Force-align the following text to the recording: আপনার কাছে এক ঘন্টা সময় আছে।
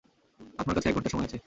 আপনার 0.59 0.75
কাছে 0.75 0.87
এক 0.89 0.95
ঘন্টা 0.95 1.09
সময় 1.09 1.27
আছে। 1.27 1.37